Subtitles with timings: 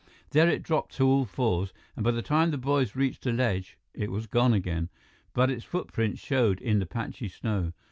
[0.31, 3.77] There it dropped to all fours, and by the time the boys reached the ledge,
[3.93, 4.89] it was gone again,
[5.31, 7.73] but its footprints showed in the patchy snow.